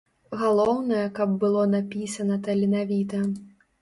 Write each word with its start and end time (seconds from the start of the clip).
Галоўнае, 0.43 1.03
каб 1.21 1.35
было 1.45 1.67
напісана 1.75 2.39
таленавіта. 2.49 3.21